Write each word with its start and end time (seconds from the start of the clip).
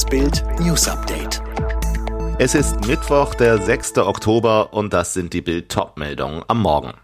Das 0.00 0.08
Bild 0.08 0.42
News 0.58 0.88
Update. 0.88 1.42
Es 2.38 2.54
ist 2.54 2.86
Mittwoch, 2.86 3.34
der 3.34 3.60
6. 3.60 3.98
Oktober 3.98 4.72
und 4.72 4.94
das 4.94 5.12
sind 5.12 5.34
die 5.34 5.42
Bild 5.42 5.70
Topmeldungen 5.70 6.42
am 6.48 6.62
Morgen. 6.62 6.94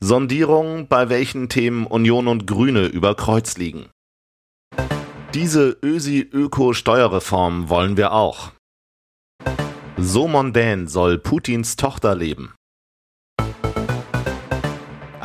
Sondierung, 0.00 0.88
bei 0.88 1.10
welchen 1.10 1.50
Themen 1.50 1.86
Union 1.86 2.26
und 2.26 2.46
Grüne 2.46 2.86
über 2.86 3.14
Kreuz 3.14 3.58
liegen. 3.58 3.90
Diese 5.34 5.76
Ösi-Öko-Steuerreform 5.82 7.68
wollen 7.68 7.98
wir 7.98 8.12
auch. 8.12 8.52
So 9.98 10.28
mondän 10.28 10.88
soll 10.88 11.18
Putins 11.18 11.76
Tochter 11.76 12.14
leben. 12.14 12.54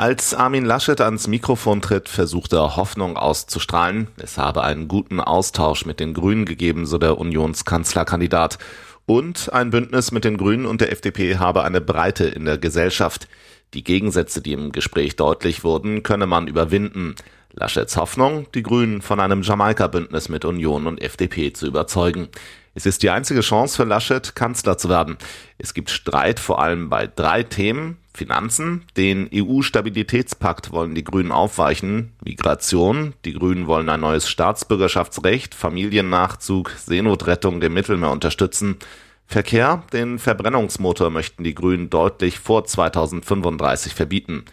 Als 0.04 0.34
Armin 0.34 0.66
Laschet 0.66 1.00
ans 1.00 1.28
Mikrofon 1.28 1.82
tritt, 1.82 2.10
versucht 2.10 2.52
er 2.52 2.76
Hoffnung 2.76 3.16
auszustrahlen. 3.16 4.10
Es 4.18 4.38
habe 4.38 4.62
einen 4.62 4.90
guten 4.90 5.22
Austausch 5.22 5.86
mit 5.86 6.02
den 6.02 6.14
Grünen 6.14 6.44
gegeben, 6.44 6.86
so 6.86 6.98
der 6.98 7.18
Unionskanzlerkandidat. 7.18 8.58
Und 9.06 9.54
ein 9.54 9.70
Bündnis 9.70 10.12
mit 10.12 10.26
den 10.26 10.36
Grünen 10.36 10.66
und 10.66 10.82
der 10.82 10.92
FDP 10.92 11.38
habe 11.38 11.64
eine 11.64 11.80
Breite 11.80 12.26
in 12.26 12.44
der 12.44 12.58
Gesellschaft. 12.58 13.30
Die 13.74 13.86
Gegensätze, 13.86 14.42
die 14.42 14.52
im 14.52 14.74
Gespräch 14.74 15.16
deutlich 15.16 15.64
wurden, 15.64 16.04
könne 16.04 16.28
man 16.28 16.48
überwinden. 16.48 17.16
Laschets 17.54 17.96
Hoffnung, 17.96 18.48
die 18.54 18.64
Grünen 18.64 19.02
von 19.02 19.22
einem 19.22 19.42
Jamaika-Bündnis 19.42 20.28
mit 20.28 20.44
Union 20.44 20.86
und 20.86 21.02
FDP 21.02 21.54
zu 21.54 21.66
überzeugen. 21.66 22.28
Es 22.76 22.86
ist 22.86 23.04
die 23.04 23.12
einzige 23.12 23.42
Chance 23.42 23.78
für 23.78 23.84
Laschet, 23.84 24.36
Kanzler 24.36 24.78
zu 24.78 24.90
werden. 24.90 25.18
Es 25.58 25.74
gibt 25.74 25.92
Streit 25.92 26.40
vor 26.40 26.62
allem 26.62 26.90
bei 26.90 27.08
drei 27.08 27.44
Themen. 27.44 27.98
Finanzen, 28.16 28.86
den 28.96 29.28
EU-Stabilitätspakt 29.34 30.72
wollen 30.72 30.94
die 30.94 31.04
Grünen 31.04 31.32
aufweichen, 31.32 32.14
Migration, 32.24 33.14
die 33.26 33.34
Grünen 33.34 33.66
wollen 33.66 33.90
ein 33.90 34.02
neues 34.02 34.30
Staatsbürgerschaftsrecht, 34.30 35.56
Familiennachzug, 35.56 36.70
Seenotrettung 36.78 37.60
dem 37.60 37.74
Mittelmeer 37.74 38.12
unterstützen, 38.12 38.78
Verkehr, 39.26 39.82
den 39.94 40.20
Verbrennungsmotor 40.20 41.10
möchten 41.10 41.44
die 41.44 41.56
Grünen 41.56 41.90
deutlich 41.90 42.38
vor 42.38 42.66
2035 42.66 43.96
verbieten. 43.96 44.46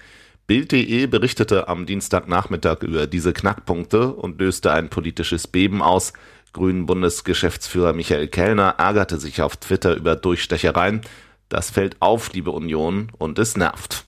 Bild.de 0.47 1.07
berichtete 1.07 1.69
am 1.69 1.87
Dienstagnachmittag 1.87 2.83
über 2.83 3.07
diese 3.07 3.33
Knackpunkte 3.33 4.13
und 4.13 4.41
löste 4.41 4.73
ein 4.73 4.89
politisches 4.89 5.47
Beben 5.47 5.83
aus. 5.83 6.13
Grünen 6.53 6.87
Bundesgeschäftsführer 6.87 7.93
Michael 7.93 8.29
Kellner 8.29 8.75
ärgerte 8.79 9.19
sich 9.19 9.43
auf 9.43 9.57
Twitter 9.57 9.95
über 9.95 10.17
Durchstechereien. 10.17 11.03
Das 11.49 11.71
fällt 11.71 11.97
auf, 12.01 12.33
liebe 12.33 12.51
Union, 12.51 13.13
und 13.19 13.39
es 13.39 13.57
nervt. 13.57 14.05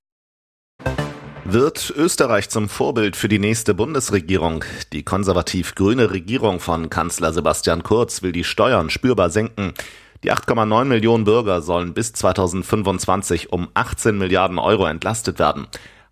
Wird 1.45 1.93
Österreich 1.97 2.49
zum 2.51 2.69
Vorbild 2.69 3.17
für 3.17 3.29
die 3.29 3.41
nächste 3.41 3.75
Bundesregierung? 3.75 4.65
Die 4.93 5.03
konservativ-grüne 5.03 6.13
Regierung 6.13 6.61
von 6.61 6.89
Kanzler 6.89 7.33
Sebastian 7.33 7.83
Kurz 7.83 8.23
will 8.23 8.33
die 8.33 8.45
Steuern 8.45 8.91
spürbar 8.91 9.29
senken. 9.29 9.75
Die 10.23 10.33
8,9 10.33 10.85
Millionen 10.85 11.25
Bürger 11.25 11.61
sollen 11.61 11.95
bis 11.95 12.13
2025 12.13 13.53
um 13.53 13.69
18 13.75 14.17
Milliarden 14.17 14.61
Euro 14.61 14.87
entlastet 14.87 15.41
werden. 15.41 15.67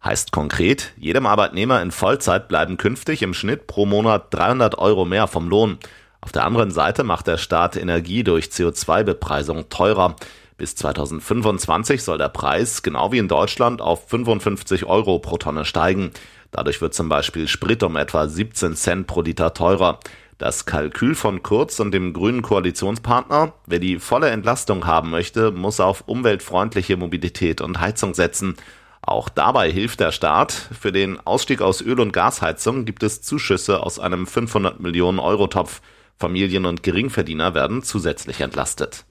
Heißt 0.04 0.32
konkret, 0.32 0.94
jedem 0.96 1.26
Arbeitnehmer 1.26 1.80
in 1.80 1.92
Vollzeit 1.92 2.48
bleiben 2.48 2.76
künftig 2.76 3.22
im 3.22 3.34
Schnitt 3.34 3.66
pro 3.68 3.86
Monat 3.86 4.34
300 4.34 4.78
Euro 4.78 5.04
mehr 5.04 5.28
vom 5.28 5.48
Lohn. 5.48 5.78
Auf 6.20 6.32
der 6.32 6.44
anderen 6.44 6.70
Seite 6.70 7.02
macht 7.04 7.26
der 7.26 7.38
Staat 7.38 7.76
Energie 7.76 8.22
durch 8.24 8.46
CO2-Bepreisung 8.46 9.68
teurer. 9.68 10.16
Bis 10.58 10.74
2025 10.76 12.02
soll 12.02 12.18
der 12.18 12.28
Preis, 12.28 12.82
genau 12.82 13.12
wie 13.12 13.18
in 13.18 13.28
Deutschland, 13.28 13.80
auf 13.80 14.08
55 14.08 14.84
Euro 14.84 15.18
pro 15.18 15.38
Tonne 15.38 15.64
steigen. 15.64 16.10
Dadurch 16.50 16.82
wird 16.82 16.92
zum 16.92 17.08
Beispiel 17.08 17.48
Sprit 17.48 17.82
um 17.82 17.96
etwa 17.96 18.28
17 18.28 18.76
Cent 18.76 19.06
pro 19.06 19.22
Liter 19.22 19.54
teurer. 19.54 20.00
Das 20.36 20.66
Kalkül 20.66 21.14
von 21.14 21.42
Kurz 21.42 21.80
und 21.80 21.92
dem 21.92 22.12
grünen 22.12 22.42
Koalitionspartner, 22.42 23.52
wer 23.66 23.78
die 23.78 23.98
volle 23.98 24.30
Entlastung 24.30 24.86
haben 24.86 25.10
möchte, 25.10 25.50
muss 25.50 25.80
auf 25.80 26.04
umweltfreundliche 26.06 26.96
Mobilität 26.96 27.60
und 27.60 27.80
Heizung 27.80 28.14
setzen. 28.14 28.56
Auch 29.02 29.28
dabei 29.28 29.70
hilft 29.70 30.00
der 30.00 30.12
Staat. 30.12 30.52
Für 30.52 30.92
den 30.92 31.18
Ausstieg 31.26 31.62
aus 31.62 31.80
Öl- 31.80 32.00
und 32.00 32.12
Gasheizung 32.12 32.84
gibt 32.84 33.02
es 33.02 33.22
Zuschüsse 33.22 33.82
aus 33.82 33.98
einem 33.98 34.26
500 34.26 34.80
Millionen 34.80 35.18
Euro 35.18 35.46
Topf. 35.46 35.80
Familien 36.20 36.66
und 36.66 36.82
Geringverdiener 36.82 37.54
werden 37.54 37.82
zusätzlich 37.82 38.40
entlastet. 38.42 39.06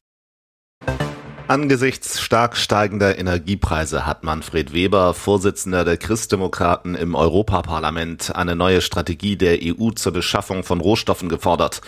Angesichts 1.48 2.22
stark 2.22 2.56
steigender 2.56 3.18
Energiepreise 3.18 4.06
hat 4.06 4.24
Manfred 4.24 4.72
Weber, 4.72 5.16
Vorsitzender 5.16 5.84
der 5.84 5.98
Christdemokraten 5.98 6.94
im 6.94 7.16
Europaparlament, 7.16 8.36
eine 8.36 8.56
neue 8.56 8.82
Strategie 8.82 9.36
der 9.36 9.58
EU 9.64 9.90
zur 9.90 10.14
Beschaffung 10.14 10.64
von 10.64 10.80
Rohstoffen 10.80 11.28
gefordert. 11.28 11.82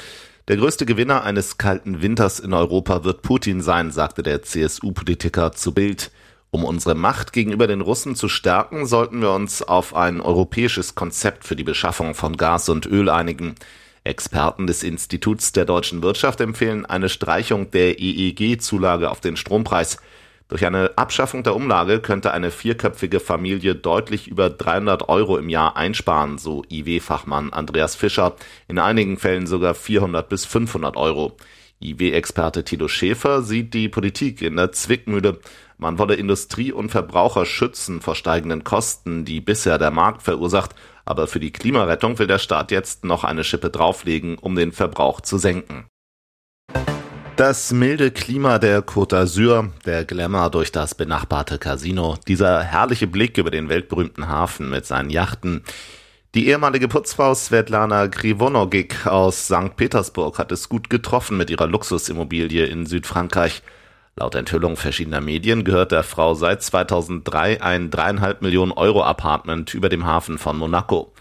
Der 0.47 0.57
größte 0.57 0.87
Gewinner 0.87 1.23
eines 1.23 1.59
kalten 1.59 2.01
Winters 2.01 2.39
in 2.39 2.53
Europa 2.53 3.03
wird 3.03 3.21
Putin 3.21 3.61
sein, 3.61 3.91
sagte 3.91 4.23
der 4.23 4.41
CSU-Politiker 4.41 5.51
zu 5.51 5.75
Bild. 5.75 6.09
Um 6.49 6.65
unsere 6.65 6.95
Macht 6.95 7.31
gegenüber 7.31 7.67
den 7.67 7.81
Russen 7.81 8.15
zu 8.15 8.27
stärken, 8.27 8.87
sollten 8.87 9.21
wir 9.21 9.31
uns 9.31 9.61
auf 9.61 9.95
ein 9.95 10.19
europäisches 10.19 10.95
Konzept 10.95 11.45
für 11.45 11.55
die 11.55 11.63
Beschaffung 11.63 12.15
von 12.15 12.35
Gas 12.35 12.67
und 12.67 12.87
Öl 12.87 13.09
einigen. 13.09 13.53
Experten 14.03 14.65
des 14.65 14.83
Instituts 14.83 15.51
der 15.51 15.65
deutschen 15.65 16.01
Wirtschaft 16.01 16.41
empfehlen 16.41 16.85
eine 16.85 17.09
Streichung 17.09 17.69
der 17.71 17.99
EEG-Zulage 17.99 19.11
auf 19.11 19.21
den 19.21 19.37
Strompreis. 19.37 19.97
Durch 20.47 20.65
eine 20.65 20.97
Abschaffung 20.97 21.43
der 21.43 21.55
Umlage 21.55 22.01
könnte 22.01 22.33
eine 22.33 22.51
vierköpfige 22.51 23.19
Familie 23.19 23.75
deutlich 23.75 24.27
über 24.27 24.49
300 24.49 25.07
Euro 25.07 25.37
im 25.37 25.47
Jahr 25.47 25.77
einsparen, 25.77 26.37
so 26.37 26.63
IW-Fachmann 26.69 27.53
Andreas 27.53 27.95
Fischer, 27.95 28.35
in 28.67 28.79
einigen 28.79 29.17
Fällen 29.17 29.47
sogar 29.47 29.75
400 29.75 30.27
bis 30.27 30.45
500 30.45 30.97
Euro. 30.97 31.37
IW-Experte 31.79 32.63
Tilo 32.63 32.87
Schäfer 32.87 33.43
sieht 33.43 33.73
die 33.73 33.87
Politik 33.87 34.41
in 34.41 34.55
der 34.55 34.71
Zwickmühle. 34.71 35.39
Man 35.83 35.97
wolle 35.97 36.13
Industrie 36.13 36.71
und 36.71 36.89
Verbraucher 36.89 37.43
schützen 37.43 38.01
vor 38.01 38.13
steigenden 38.13 38.63
Kosten, 38.63 39.25
die 39.25 39.41
bisher 39.41 39.79
der 39.79 39.89
Markt 39.89 40.21
verursacht, 40.21 40.75
aber 41.05 41.25
für 41.25 41.39
die 41.39 41.51
Klimarettung 41.51 42.19
will 42.19 42.27
der 42.27 42.37
Staat 42.37 42.69
jetzt 42.69 43.03
noch 43.03 43.23
eine 43.23 43.43
Schippe 43.43 43.71
drauflegen, 43.71 44.37
um 44.37 44.55
den 44.55 44.73
Verbrauch 44.73 45.21
zu 45.21 45.39
senken. 45.39 45.87
Das 47.35 47.71
milde 47.71 48.11
Klima 48.11 48.59
der 48.59 48.85
Côte 48.85 49.15
d'Azur, 49.15 49.69
der 49.87 50.05
Glamour 50.05 50.51
durch 50.51 50.71
das 50.71 50.93
benachbarte 50.93 51.57
Casino, 51.57 52.15
dieser 52.27 52.61
herrliche 52.61 53.07
Blick 53.07 53.39
über 53.39 53.49
den 53.49 53.67
weltberühmten 53.67 54.27
Hafen 54.27 54.69
mit 54.69 54.85
seinen 54.85 55.09
Yachten, 55.09 55.63
die 56.35 56.47
ehemalige 56.47 56.89
Putzfrau 56.89 57.33
Svetlana 57.33 58.07
Krivonogik 58.07 59.07
aus 59.07 59.47
St. 59.47 59.75
Petersburg 59.75 60.37
hat 60.37 60.51
es 60.51 60.69
gut 60.69 60.91
getroffen 60.91 61.37
mit 61.37 61.49
ihrer 61.49 61.65
Luxusimmobilie 61.65 62.65
in 62.65 62.85
Südfrankreich. 62.85 63.63
Laut 64.15 64.35
Enthüllung 64.35 64.75
verschiedener 64.75 65.21
Medien 65.21 65.63
gehört 65.63 65.91
der 65.91 66.03
Frau 66.03 66.33
seit 66.33 66.61
2003 66.61 67.61
ein 67.61 67.89
dreieinhalb 67.89 68.41
Millionen 68.41 68.71
Euro 68.71 69.03
Apartment 69.03 69.73
über 69.73 69.89
dem 69.89 70.05
Hafen 70.05 70.37
von 70.37 70.57
Monaco. 70.57 71.13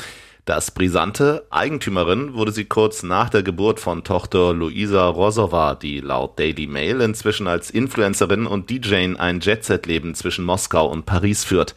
Das 0.45 0.73
brisante 0.73 1.47
Eigentümerin 1.51 2.35
wurde 2.35 2.51
sie 2.51 2.65
kurz 2.65 3.05
nach 3.05 3.29
der 3.29 3.45
Geburt 3.45 3.79
von 3.79 4.03
Tochter 4.03 4.53
Luisa 4.53 5.07
Rosova, 5.07 5.77
die 5.77 6.01
laut 6.01 6.39
Daily 6.41 6.67
Mail 6.67 7.01
inzwischen 7.03 7.47
als 7.47 7.71
Influencerin 7.71 8.47
und 8.47 8.69
DJ 8.69 9.15
ein 9.17 9.39
Jet-Set-Leben 9.41 10.17
zwischen 10.17 10.45
Moskau 10.45 10.89
und 10.89 11.07
Paris 11.07 11.45
führt. 11.45 11.77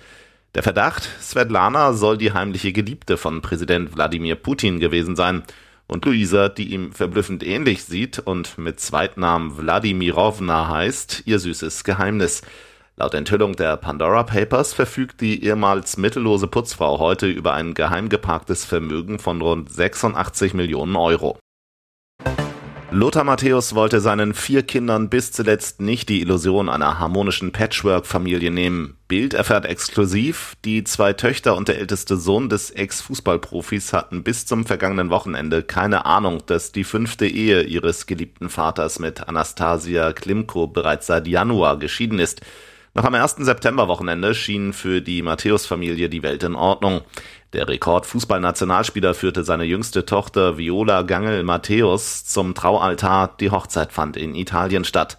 Der 0.56 0.63
Verdacht, 0.63 1.07
Svetlana 1.22 1.94
soll 1.94 2.18
die 2.18 2.34
heimliche 2.34 2.74
Geliebte 2.74 3.18
von 3.18 3.41
Präsident 3.41 3.95
Wladimir 3.95 4.35
Putin 4.35 4.80
gewesen 4.80 5.16
sein. 5.16 5.44
Und 5.88 6.06
Luisa, 6.06 6.50
die 6.50 6.74
ihm 6.74 6.94
verblüffend 6.94 7.44
ähnlich 7.46 7.84
sieht 7.84 8.20
und 8.20 8.58
mit 8.58 8.80
Zweitnamen 8.80 9.58
Wladimirovna 9.58 10.70
heißt, 10.70 11.24
ihr 11.26 11.40
süßes 11.40 11.84
Geheimnis. 11.84 12.42
Laut 12.96 13.16
Enthüllung 13.16 13.56
der 13.56 13.78
Pandora 13.78 14.24
Papers 14.24 14.74
verfügt 14.74 15.20
die 15.22 15.44
ehemals 15.44 15.98
mittellose 15.98 16.48
Putzfrau 16.48 17.00
heute 17.00 17.28
über 17.28 17.54
ein 17.54 17.74
geheim 17.74 18.08
geparktes 18.08 18.66
Vermögen 18.66 19.18
von 19.20 19.42
rund 19.42 19.72
86 19.72 20.54
Millionen 20.54 20.96
Euro. 20.96 21.40
Lothar 22.95 23.24
Matthäus 23.24 23.74
wollte 23.74 24.00
seinen 24.01 24.36
vier 24.36 24.62
Kindern 24.62 25.10
bis 25.10 25.31
zuletzt 25.31 25.81
nicht 25.81 26.10
die 26.10 26.22
Illusion 26.22 26.69
einer 26.69 27.00
harmonischen 27.00 27.51
Patchwork-Familie 27.51 28.51
nehmen. 28.51 28.98
Bild 29.07 29.34
erfährt 29.34 29.66
exklusiv, 29.66 30.54
die 30.63 30.84
zwei 30.84 31.13
Töchter 31.13 31.57
und 31.57 31.69
der 31.69 31.80
älteste 31.80 32.18
Sohn 32.18 32.50
des 32.50 32.69
Ex-Fußballprofis 32.69 33.94
hatten 33.94 34.22
bis 34.22 34.45
zum 34.45 34.68
vergangenen 34.68 35.10
Wochenende 35.10 35.63
keine 35.63 36.06
Ahnung, 36.06 36.44
dass 36.45 36.72
die 36.72 36.84
fünfte 36.84 37.25
Ehe 37.25 37.63
ihres 37.63 38.06
geliebten 38.06 38.50
Vaters 38.50 39.00
mit 39.00 39.28
Anastasia 39.28 40.13
Klimko 40.13 40.68
bereits 40.68 41.07
seit 41.07 41.25
Januar 41.25 41.80
geschieden 41.80 42.19
ist. 42.19 42.42
Noch 42.95 43.06
am 43.06 43.16
1. 43.16 43.38
September-Wochenende 43.40 44.36
schien 44.36 44.72
für 44.72 45.01
die 45.01 45.24
Matthäus-Familie 45.24 46.10
die 46.10 46.22
Welt 46.22 46.44
in 46.44 46.54
Ordnung. 46.54 47.01
Der 47.54 47.68
Rekordfußballnationalspieler 47.68 49.16
führte 49.16 49.44
seine 49.44 49.63
jüngste 49.63 50.06
Tochter 50.06 50.60
Viola 50.60 51.01
Gangel 51.01 51.42
Matthäus 51.42 52.24
zum 52.24 52.54
Traualtar. 52.54 53.36
Die 53.40 53.50
Hochzeit 53.50 53.92
fand 53.92 54.16
in 54.16 54.36
Italien 54.36 54.86
statt. 54.86 55.18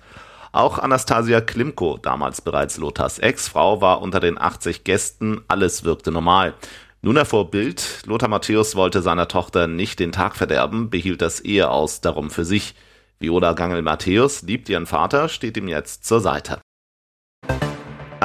Auch 0.53 0.79
Anastasia 0.79 1.41
Klimko, 1.41 1.99
damals 2.01 2.43
bereits 2.43 2.77
Lothars 2.77 3.19
Ex-Frau, 3.19 3.81
war 3.81 4.03
unter 4.03 4.21
den 4.21 4.41
80 4.41 4.85
Gästen. 4.85 5.41
Alles 5.49 5.83
wirkte 5.83 6.13
normal. 6.13 6.55
Nun 7.03 7.17
erfuhr 7.17 7.51
Bild, 7.51 8.03
Lothar 8.07 8.29
Matthäus 8.29 8.77
wollte 8.77 9.03
seiner 9.03 9.27
Tochter 9.27 9.67
nicht 9.67 9.99
den 9.99 10.13
Tag 10.13 10.37
verderben, 10.37 10.91
behielt 10.91 11.21
das 11.23 11.41
Ehe 11.41 11.69
aus 11.69 12.01
darum 12.01 12.31
für 12.31 12.45
sich. 12.45 12.77
Viola 13.19 13.53
Gangel-Matthäus 13.53 14.43
liebt 14.43 14.69
ihren 14.69 14.87
Vater, 14.87 15.29
steht 15.29 15.57
ihm 15.57 15.67
jetzt 15.67 16.05
zur 16.05 16.21
Seite. 16.21 16.61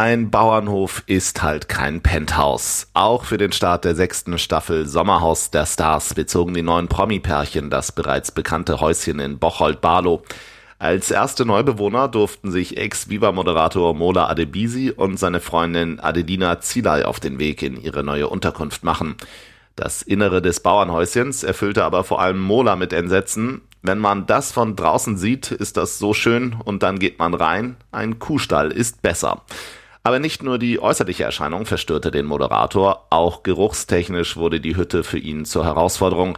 Ein 0.01 0.31
Bauernhof 0.31 1.03
ist 1.07 1.43
halt 1.43 1.67
kein 1.67 1.99
Penthouse. 1.99 2.87
Auch 2.93 3.25
für 3.25 3.37
den 3.37 3.51
Start 3.51 3.83
der 3.83 3.95
sechsten 3.95 4.37
Staffel 4.37 4.87
Sommerhaus 4.87 5.51
der 5.51 5.65
Stars 5.65 6.13
bezogen 6.13 6.53
die 6.53 6.61
neuen 6.61 6.87
Promi-Pärchen 6.87 7.69
das 7.69 7.91
bereits 7.91 8.31
bekannte 8.31 8.79
Häuschen 8.79 9.19
in 9.19 9.39
Bocholt-Barlow. 9.39 10.23
Als 10.77 11.11
erste 11.11 11.45
Neubewohner 11.45 12.07
durften 12.07 12.49
sich 12.49 12.77
Ex-Viva-Moderator 12.77 13.93
Mola 13.93 14.29
Adebisi 14.29 14.89
und 14.89 15.19
seine 15.19 15.41
Freundin 15.41 15.99
Adelina 15.99 16.61
Zilay 16.61 17.03
auf 17.03 17.19
den 17.19 17.37
Weg 17.37 17.61
in 17.61 17.75
ihre 17.75 18.01
neue 18.01 18.29
Unterkunft 18.29 18.85
machen. 18.85 19.17
Das 19.75 20.01
Innere 20.01 20.41
des 20.41 20.61
Bauernhäuschens 20.61 21.43
erfüllte 21.43 21.83
aber 21.83 22.05
vor 22.05 22.21
allem 22.21 22.39
Mola 22.39 22.77
mit 22.77 22.93
Entsetzen. 22.93 23.63
Wenn 23.81 23.99
man 23.99 24.27
das 24.27 24.53
von 24.53 24.77
draußen 24.77 25.17
sieht, 25.17 25.51
ist 25.51 25.75
das 25.75 25.99
so 25.99 26.13
schön 26.13 26.55
und 26.63 26.83
dann 26.83 26.99
geht 26.99 27.19
man 27.19 27.33
rein. 27.33 27.75
Ein 27.91 28.19
Kuhstall 28.19 28.71
ist 28.71 29.01
besser. 29.01 29.43
Aber 30.03 30.19
nicht 30.19 30.43
nur 30.43 30.57
die 30.57 30.79
äußerliche 30.79 31.23
Erscheinung 31.23 31.65
verstörte 31.65 32.11
den 32.11 32.25
Moderator, 32.25 33.07
auch 33.09 33.43
geruchstechnisch 33.43 34.37
wurde 34.37 34.61
die 34.61 34.75
Hütte 34.75 35.03
für 35.03 35.19
ihn 35.19 35.45
zur 35.45 35.65
Herausforderung. 35.65 36.37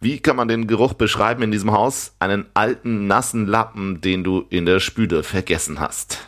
Wie 0.00 0.18
kann 0.18 0.36
man 0.36 0.48
den 0.48 0.66
Geruch 0.66 0.94
beschreiben 0.94 1.42
in 1.42 1.50
diesem 1.50 1.72
Haus? 1.72 2.14
Einen 2.18 2.46
alten, 2.54 3.06
nassen 3.06 3.46
Lappen, 3.46 4.00
den 4.00 4.24
du 4.24 4.44
in 4.50 4.66
der 4.66 4.80
Spüle 4.80 5.22
vergessen 5.22 5.80
hast. 5.80 6.26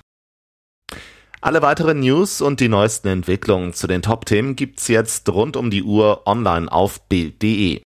Alle 1.41 1.61
weiteren 1.61 2.01
News 2.01 2.41
und 2.41 2.61
die 2.61 2.69
neuesten 2.69 3.09
Entwicklungen 3.09 3.75
zu 3.75 3.87
den 3.87 4.01
Top-Themen 4.01 4.57
gibt's 4.57 4.89
jetzt 4.89 5.29
rund 5.29 5.57
um 5.57 5.71
die 5.71 5.83
Uhr 5.83 6.27
online 6.27 6.73
auf 6.73 7.07
Bild.de. 7.09 7.83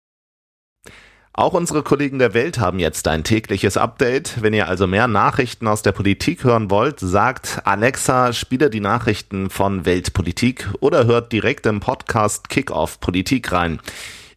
Auch 1.39 1.53
unsere 1.53 1.85
Kollegen 1.85 2.19
der 2.19 2.35
Welt 2.35 2.59
haben 2.59 2.81
jetzt 2.81 3.07
ein 3.07 3.23
tägliches 3.23 3.77
Update. 3.77 4.43
Wenn 4.43 4.55
ihr 4.55 4.67
also 4.67 4.89
mehr 4.89 5.07
Nachrichten 5.07 5.69
aus 5.69 5.83
der 5.83 5.93
Politik 5.93 6.43
hören 6.43 6.69
wollt, 6.69 6.99
sagt 6.99 7.61
Alexa, 7.63 8.33
spiele 8.33 8.71
die 8.71 8.81
Nachrichten 8.81 9.49
von 9.49 9.85
Weltpolitik 9.85 10.69
oder 10.81 11.07
hört 11.07 11.31
direkt 11.31 11.65
im 11.67 11.79
Podcast 11.79 12.49
Kickoff 12.49 12.99
Politik 12.99 13.53
rein. 13.53 13.79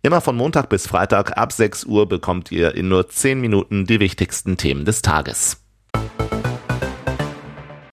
Immer 0.04 0.22
von 0.22 0.38
Montag 0.38 0.70
bis 0.70 0.86
Freitag 0.86 1.40
ab 1.40 1.52
6 1.52 1.86
Uhr 1.86 2.08
bekommt 2.08 2.52
ihr 2.52 2.76
in 2.76 2.88
nur 2.88 3.10
10 3.10 3.42
Minuten 3.42 3.88
die 3.88 4.00
wichtigsten 4.00 4.58
Themen 4.58 4.86
des 4.86 5.02
Tages. 5.02 5.58